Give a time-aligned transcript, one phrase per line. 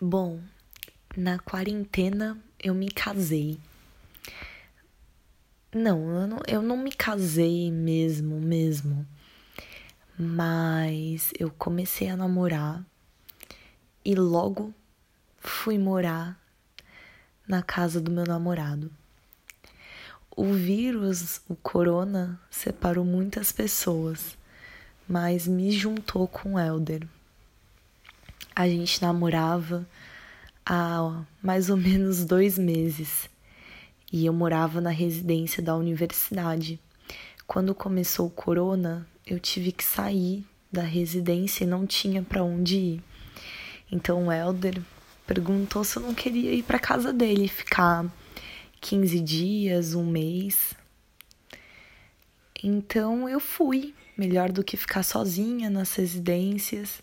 [0.00, 0.40] Bom,
[1.16, 3.58] na quarentena eu me casei.
[5.72, 9.06] Não, eu não, eu não me casei mesmo, mesmo.
[10.18, 12.84] Mas eu comecei a namorar
[14.04, 14.72] e logo
[15.38, 16.40] fui morar
[17.46, 18.90] na casa do meu namorado.
[20.36, 24.36] O vírus, o corona, separou muitas pessoas,
[25.08, 27.06] mas me juntou com o Elder.
[28.56, 29.84] A gente namorava
[30.64, 33.28] há mais ou menos dois meses
[34.12, 36.78] e eu morava na residência da universidade.
[37.48, 42.76] Quando começou o corona, eu tive que sair da residência e não tinha para onde
[42.76, 43.04] ir.
[43.90, 44.80] Então o Elder
[45.26, 48.06] perguntou se eu não queria ir para casa dele ficar
[48.80, 50.74] 15 dias, um mês.
[52.62, 57.02] Então eu fui, melhor do que ficar sozinha nas residências.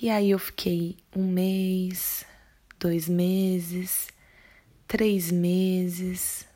[0.00, 2.24] E aí eu fiquei um mês,
[2.78, 4.06] dois meses,
[4.86, 6.46] três meses,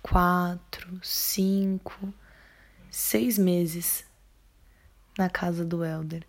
[0.00, 2.14] quatro, cinco,
[2.90, 4.06] seis meses
[5.18, 6.24] na casa do Elder,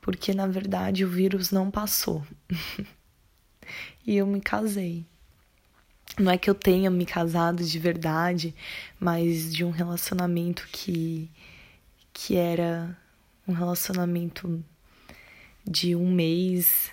[0.00, 2.26] porque na verdade o vírus não passou.
[4.04, 5.06] e eu me casei.
[6.18, 8.52] Não é que eu tenha me casado de verdade,
[8.98, 11.30] mas de um relacionamento que
[12.12, 12.98] que era
[13.46, 14.64] um relacionamento
[15.66, 16.90] de um mês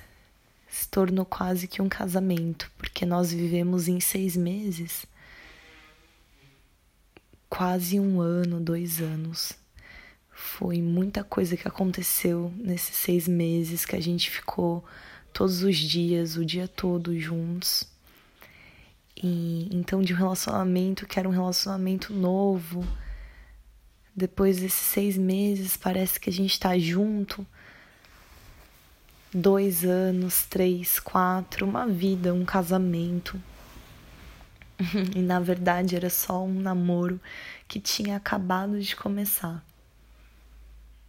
[0.67, 5.05] se tornou quase que um casamento, porque nós vivemos em seis meses,
[7.49, 9.53] quase um ano, dois anos.
[10.29, 14.85] Foi muita coisa que aconteceu nesses seis meses que a gente ficou
[15.33, 17.85] todos os dias, o dia todo juntos.
[19.15, 22.85] E então de um relacionamento que era um relacionamento novo,
[24.15, 27.45] depois desses seis meses parece que a gente tá junto
[29.37, 33.39] dois anos, três, quatro, uma vida, um casamento.
[35.15, 37.19] e na verdade era só um namoro
[37.67, 39.63] que tinha acabado de começar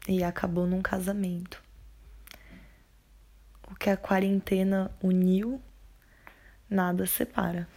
[0.06, 1.62] e acabou num casamento.
[3.70, 5.60] O que a quarentena uniu,
[6.68, 7.68] nada separa.